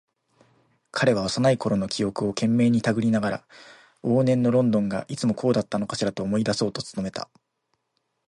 [0.89, 3.47] 彼は幼いころの記憶を懸命にたぐりながら、
[4.03, 7.29] 往年のロンドンがいつもこうだったのかしらと思い出そうと努めた。